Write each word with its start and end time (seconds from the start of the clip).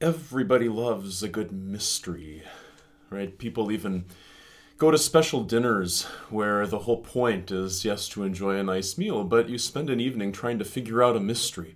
everybody 0.00 0.68
loves 0.68 1.22
a 1.22 1.28
good 1.28 1.52
mystery, 1.52 2.42
right? 3.10 3.36
People 3.36 3.70
even 3.70 4.06
go 4.78 4.90
to 4.90 4.96
special 4.96 5.44
dinners 5.44 6.04
where 6.30 6.66
the 6.66 6.80
whole 6.80 7.02
point 7.02 7.50
is, 7.50 7.84
yes, 7.84 8.08
to 8.08 8.22
enjoy 8.22 8.56
a 8.56 8.62
nice 8.62 8.96
meal, 8.96 9.24
but 9.24 9.50
you 9.50 9.58
spend 9.58 9.90
an 9.90 10.00
evening 10.00 10.32
trying 10.32 10.58
to 10.58 10.64
figure 10.64 11.02
out 11.02 11.16
a 11.16 11.20
mystery. 11.20 11.74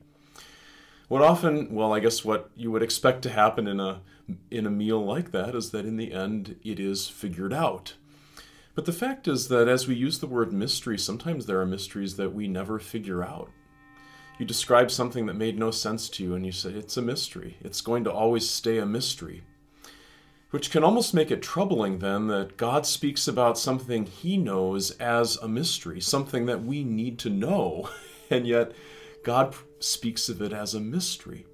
What 1.09 1.21
often, 1.21 1.75
well, 1.75 1.93
I 1.93 2.01
guess 2.01 2.25
what 2.25 2.49
you 2.57 2.71
would 2.71 2.83
expect 2.83 3.23
to 3.23 3.31
happen 3.31 3.67
in 3.67 3.79
a 3.79 4.01
in 4.51 4.65
a 4.67 4.71
meal 4.71 5.05
like 5.05 5.33
that 5.33 5.55
is 5.55 5.71
that 5.71 5.85
in 5.85 5.99
the 5.99 6.15
end 6.15 6.57
it 6.65 6.81
is 6.81 7.09
figured 7.09 7.53
out. 7.53 7.93
But 8.75 8.87
the 8.87 8.93
fact 8.93 9.29
is 9.29 9.49
that 9.49 9.69
as 9.69 9.87
we 9.87 9.95
use 9.95 10.19
the 10.19 10.27
word 10.27 10.51
mystery, 10.51 10.97
sometimes 10.97 11.45
there 11.45 11.61
are 11.61 11.67
mysteries 11.67 12.17
that 12.17 12.33
we 12.33 12.49
never 12.49 12.79
figure 12.79 13.23
out. 13.23 13.51
You 14.39 14.45
describe 14.45 14.91
something 14.91 15.27
that 15.27 15.35
made 15.35 15.59
no 15.59 15.71
sense 15.71 16.09
to 16.11 16.25
you 16.25 16.35
and 16.35 16.45
you 16.45 16.51
say 16.51 16.71
it's 16.71 16.97
a 16.97 17.03
mystery. 17.03 17.57
It's 17.61 17.81
going 17.81 18.03
to 18.05 18.13
always 18.13 18.49
stay 18.49 18.79
a 18.79 18.87
mystery. 18.87 19.43
Which 20.51 20.71
can 20.71 20.83
almost 20.83 21.15
make 21.15 21.31
it 21.31 21.43
troubling 21.43 21.99
then 21.99 22.27
that 22.29 22.57
God 22.57 22.85
speaks 22.85 23.29
about 23.29 23.59
something 23.59 24.07
he 24.07 24.37
knows 24.37 24.91
as 24.93 25.37
a 25.37 25.49
mystery, 25.49 26.01
something 26.01 26.47
that 26.47 26.65
we 26.65 26.83
need 26.85 27.19
to 27.21 27.31
know, 27.31 27.89
and 28.31 28.47
yet 28.47 28.73
God 29.23 29.55
speaks 29.79 30.29
of 30.29 30.43
it 30.43 30.53
as 30.53 30.75
a 30.75 30.81
mystery. 30.81 31.47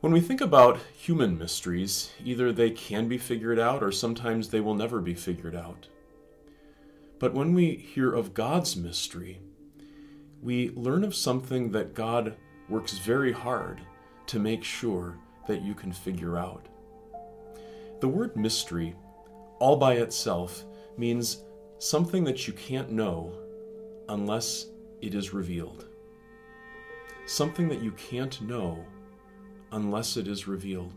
When 0.00 0.12
we 0.12 0.20
think 0.20 0.40
about 0.40 0.80
human 0.92 1.38
mysteries, 1.38 2.10
either 2.22 2.52
they 2.52 2.70
can 2.70 3.08
be 3.08 3.16
figured 3.16 3.58
out 3.58 3.82
or 3.82 3.90
sometimes 3.90 4.48
they 4.48 4.60
will 4.60 4.74
never 4.74 5.00
be 5.00 5.14
figured 5.14 5.56
out. 5.56 5.88
But 7.18 7.32
when 7.32 7.54
we 7.54 7.76
hear 7.76 8.12
of 8.12 8.34
God's 8.34 8.76
mystery, 8.76 9.40
we 10.44 10.68
learn 10.76 11.04
of 11.04 11.14
something 11.14 11.70
that 11.72 11.94
God 11.94 12.36
works 12.68 12.98
very 12.98 13.32
hard 13.32 13.80
to 14.26 14.38
make 14.38 14.62
sure 14.62 15.16
that 15.48 15.62
you 15.62 15.74
can 15.74 15.90
figure 15.90 16.36
out. 16.36 16.66
The 18.00 18.08
word 18.08 18.36
mystery, 18.36 18.94
all 19.58 19.76
by 19.76 19.94
itself, 19.94 20.64
means 20.98 21.42
something 21.78 22.24
that 22.24 22.46
you 22.46 22.52
can't 22.52 22.92
know 22.92 23.32
unless 24.10 24.66
it 25.00 25.14
is 25.14 25.32
revealed. 25.32 25.86
Something 27.24 27.68
that 27.68 27.80
you 27.80 27.92
can't 27.92 28.42
know 28.42 28.84
unless 29.72 30.18
it 30.18 30.28
is 30.28 30.46
revealed. 30.46 30.92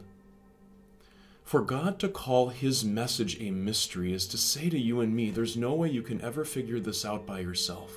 For 1.45 1.61
God 1.61 2.00
to 2.00 2.09
call 2.09 2.50
His 2.50 2.84
message 2.84 3.39
a 3.39 3.52
mystery 3.52 4.11
is 4.11 4.28
to 4.28 4.38
say 4.38 4.70
to 4.70 4.78
you 4.78 5.00
and 5.00 5.16
me, 5.16 5.32
there's 5.32 5.56
no 5.56 5.73
way 5.73 5.89
you 5.89 6.02
can 6.02 6.20
ever 6.20 6.44
figure 6.44 6.82
this 6.82 7.06
out 7.06 7.26
by 7.26 7.39
yourself. 7.39 7.94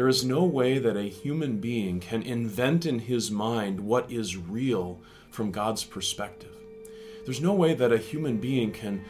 There 0.00 0.08
is 0.08 0.24
no 0.24 0.44
way 0.44 0.78
that 0.78 0.96
a 0.96 1.10
human 1.10 1.58
being 1.58 2.00
can 2.00 2.22
invent 2.22 2.86
in 2.86 3.00
his 3.00 3.30
mind 3.30 3.80
what 3.80 4.10
is 4.10 4.34
real 4.34 4.98
from 5.30 5.50
God's 5.50 5.84
perspective. 5.84 6.56
There's 7.26 7.42
no 7.42 7.52
way 7.52 7.74
that 7.74 7.92
a 7.92 7.98
human 7.98 8.38
being 8.38 8.72
can 8.72 9.04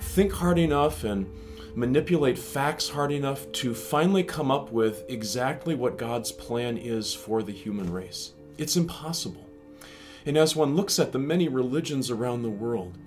think 0.00 0.32
hard 0.32 0.58
enough 0.58 1.04
and 1.04 1.32
manipulate 1.76 2.36
facts 2.36 2.88
hard 2.88 3.12
enough 3.12 3.52
to 3.52 3.72
finally 3.72 4.24
come 4.24 4.50
up 4.50 4.72
with 4.72 5.04
exactly 5.08 5.76
what 5.76 5.96
God's 5.96 6.32
plan 6.32 6.76
is 6.76 7.14
for 7.14 7.44
the 7.44 7.52
human 7.52 7.92
race. 7.92 8.32
It's 8.58 8.76
impossible. 8.76 9.48
And 10.26 10.36
as 10.36 10.56
one 10.56 10.74
looks 10.74 10.98
at 10.98 11.12
the 11.12 11.20
many 11.20 11.46
religions 11.46 12.10
around 12.10 12.42
the 12.42 12.50
world, 12.50 12.98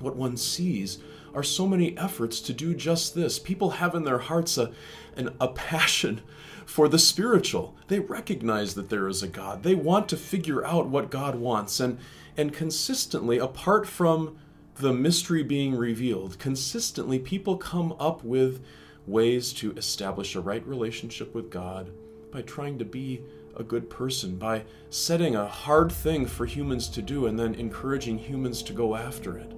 what 0.00 0.16
one 0.16 0.36
sees 0.36 0.98
are 1.34 1.42
so 1.42 1.66
many 1.66 1.96
efforts 1.96 2.40
to 2.40 2.52
do 2.52 2.74
just 2.74 3.14
this. 3.14 3.38
People 3.38 3.70
have 3.70 3.94
in 3.94 4.04
their 4.04 4.18
hearts 4.18 4.58
a, 4.58 4.72
an, 5.16 5.34
a 5.40 5.48
passion 5.48 6.20
for 6.66 6.88
the 6.88 6.98
spiritual. 6.98 7.74
They 7.88 8.00
recognize 8.00 8.74
that 8.74 8.90
there 8.90 9.08
is 9.08 9.22
a 9.22 9.28
God. 9.28 9.62
They 9.62 9.74
want 9.74 10.08
to 10.10 10.16
figure 10.16 10.64
out 10.64 10.88
what 10.88 11.10
God 11.10 11.34
wants. 11.36 11.80
And, 11.80 11.98
and 12.36 12.52
consistently, 12.52 13.38
apart 13.38 13.86
from 13.86 14.38
the 14.76 14.92
mystery 14.92 15.42
being 15.42 15.74
revealed, 15.74 16.38
consistently 16.38 17.18
people 17.18 17.56
come 17.56 17.94
up 17.98 18.22
with 18.22 18.62
ways 19.06 19.52
to 19.54 19.72
establish 19.72 20.36
a 20.36 20.40
right 20.40 20.66
relationship 20.66 21.34
with 21.34 21.50
God 21.50 21.90
by 22.30 22.42
trying 22.42 22.78
to 22.78 22.84
be 22.84 23.22
a 23.56 23.62
good 23.62 23.90
person, 23.90 24.36
by 24.36 24.64
setting 24.90 25.34
a 25.34 25.46
hard 25.46 25.90
thing 25.90 26.26
for 26.26 26.46
humans 26.46 26.88
to 26.90 27.02
do 27.02 27.26
and 27.26 27.38
then 27.38 27.54
encouraging 27.54 28.18
humans 28.18 28.62
to 28.62 28.72
go 28.72 28.94
after 28.94 29.36
it. 29.36 29.57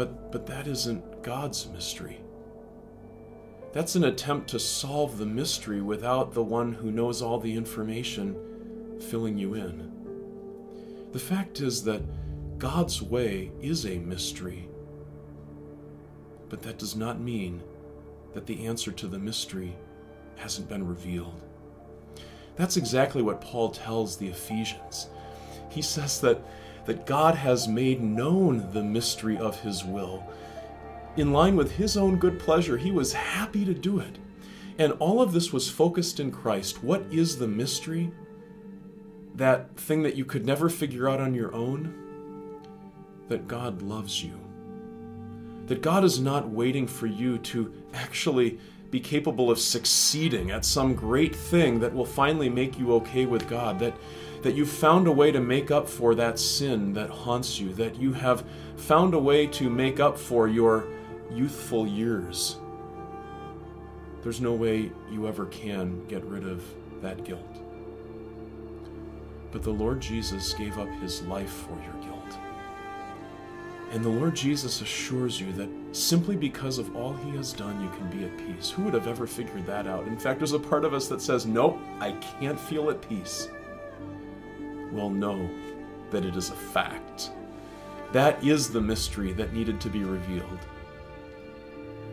But, 0.00 0.32
but 0.32 0.46
that 0.46 0.66
isn't 0.66 1.22
God's 1.22 1.68
mystery. 1.68 2.22
That's 3.74 3.96
an 3.96 4.04
attempt 4.04 4.48
to 4.48 4.58
solve 4.58 5.18
the 5.18 5.26
mystery 5.26 5.82
without 5.82 6.32
the 6.32 6.42
one 6.42 6.72
who 6.72 6.90
knows 6.90 7.20
all 7.20 7.38
the 7.38 7.54
information 7.54 8.98
filling 9.10 9.36
you 9.36 9.52
in. 9.52 9.92
The 11.12 11.18
fact 11.18 11.60
is 11.60 11.84
that 11.84 12.00
God's 12.56 13.02
way 13.02 13.52
is 13.60 13.84
a 13.84 13.98
mystery, 13.98 14.70
but 16.48 16.62
that 16.62 16.78
does 16.78 16.96
not 16.96 17.20
mean 17.20 17.62
that 18.32 18.46
the 18.46 18.64
answer 18.64 18.92
to 18.92 19.06
the 19.06 19.18
mystery 19.18 19.76
hasn't 20.36 20.70
been 20.70 20.88
revealed. 20.88 21.42
That's 22.56 22.78
exactly 22.78 23.20
what 23.20 23.42
Paul 23.42 23.68
tells 23.68 24.16
the 24.16 24.28
Ephesians. 24.28 25.08
He 25.68 25.82
says 25.82 26.22
that, 26.22 26.40
that 26.86 27.06
God 27.06 27.34
has 27.34 27.68
made 27.68 28.02
known 28.02 28.72
the 28.72 28.82
mystery 28.82 29.36
of 29.36 29.60
his 29.60 29.84
will. 29.84 30.24
In 31.16 31.32
line 31.32 31.56
with 31.56 31.72
his 31.72 31.96
own 31.96 32.16
good 32.16 32.38
pleasure, 32.38 32.76
he 32.76 32.90
was 32.90 33.12
happy 33.12 33.64
to 33.64 33.74
do 33.74 33.98
it. 33.98 34.18
And 34.78 34.92
all 34.94 35.20
of 35.20 35.32
this 35.32 35.52
was 35.52 35.68
focused 35.68 36.20
in 36.20 36.30
Christ. 36.32 36.82
What 36.82 37.02
is 37.10 37.36
the 37.36 37.48
mystery? 37.48 38.12
That 39.34 39.76
thing 39.76 40.02
that 40.02 40.16
you 40.16 40.24
could 40.24 40.46
never 40.46 40.68
figure 40.68 41.08
out 41.08 41.20
on 41.20 41.34
your 41.34 41.54
own? 41.54 41.94
That 43.28 43.46
God 43.46 43.82
loves 43.82 44.24
you. 44.24 44.38
That 45.66 45.82
God 45.82 46.04
is 46.04 46.20
not 46.20 46.48
waiting 46.48 46.86
for 46.86 47.06
you 47.06 47.38
to 47.38 47.72
actually 47.92 48.58
be 48.90 49.00
capable 49.00 49.50
of 49.50 49.58
succeeding 49.58 50.50
at 50.50 50.64
some 50.64 50.94
great 50.94 51.34
thing 51.34 51.80
that 51.80 51.94
will 51.94 52.04
finally 52.04 52.48
make 52.48 52.78
you 52.78 52.92
okay 52.94 53.24
with 53.24 53.48
God, 53.48 53.78
that, 53.78 53.94
that 54.42 54.54
you've 54.54 54.70
found 54.70 55.06
a 55.06 55.12
way 55.12 55.30
to 55.30 55.40
make 55.40 55.70
up 55.70 55.88
for 55.88 56.14
that 56.16 56.38
sin 56.38 56.92
that 56.94 57.10
haunts 57.10 57.60
you, 57.60 57.72
that 57.74 57.96
you 57.96 58.12
have 58.12 58.44
found 58.76 59.14
a 59.14 59.18
way 59.18 59.46
to 59.46 59.70
make 59.70 60.00
up 60.00 60.18
for 60.18 60.48
your 60.48 60.86
youthful 61.30 61.86
years. 61.86 62.58
There's 64.22 64.40
no 64.40 64.52
way 64.52 64.90
you 65.10 65.28
ever 65.28 65.46
can 65.46 66.04
get 66.06 66.24
rid 66.24 66.46
of 66.46 66.62
that 67.00 67.24
guilt. 67.24 67.58
But 69.52 69.62
the 69.62 69.70
Lord 69.70 70.00
Jesus 70.00 70.52
gave 70.52 70.78
up 70.78 70.88
his 71.00 71.22
life 71.22 71.50
for 71.50 71.80
your 71.82 71.94
guilt. 72.02 72.38
And 73.90 74.04
the 74.04 74.08
Lord 74.08 74.36
Jesus 74.36 74.80
assures 74.80 75.40
you 75.40 75.52
that 75.54 75.68
simply 75.90 76.36
because 76.36 76.78
of 76.78 76.94
all 76.94 77.12
he 77.12 77.30
has 77.36 77.52
done, 77.52 77.82
you 77.82 77.90
can 77.90 78.08
be 78.08 78.24
at 78.24 78.38
peace. 78.38 78.70
Who 78.70 78.82
would 78.84 78.94
have 78.94 79.08
ever 79.08 79.26
figured 79.26 79.66
that 79.66 79.88
out? 79.88 80.06
In 80.06 80.16
fact, 80.16 80.38
there's 80.38 80.52
a 80.52 80.60
part 80.60 80.84
of 80.84 80.94
us 80.94 81.08
that 81.08 81.20
says, 81.20 81.44
Nope, 81.44 81.78
I 81.98 82.12
can't 82.12 82.58
feel 82.58 82.88
at 82.90 83.02
peace. 83.08 83.48
Well, 84.92 85.10
know 85.10 85.50
that 86.10 86.24
it 86.24 86.36
is 86.36 86.50
a 86.50 86.54
fact. 86.54 87.32
That 88.12 88.42
is 88.44 88.70
the 88.70 88.80
mystery 88.80 89.32
that 89.32 89.52
needed 89.52 89.80
to 89.80 89.88
be 89.88 90.04
revealed. 90.04 90.60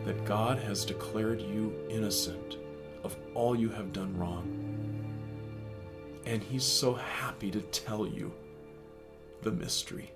That 0.04 0.24
God 0.24 0.58
has 0.58 0.84
declared 0.84 1.40
you 1.40 1.74
innocent 1.88 2.56
of 3.04 3.16
all 3.34 3.54
you 3.54 3.68
have 3.68 3.92
done 3.92 4.16
wrong. 4.18 4.64
And 6.26 6.42
He's 6.42 6.64
so 6.64 6.94
happy 6.94 7.52
to 7.52 7.60
tell 7.60 8.04
you 8.04 8.32
the 9.42 9.52
mystery. 9.52 10.12